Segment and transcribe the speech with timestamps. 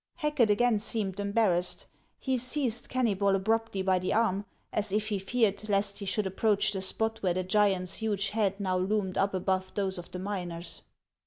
[0.15, 1.85] Hacket again seemed embarrassed.
[2.17, 6.25] He seized Kenny bol abruptly by the arm, as if he feared lest he should
[6.25, 10.17] approach the spot where the giant's huge head now loomed up above those of the
[10.17, 10.81] miners.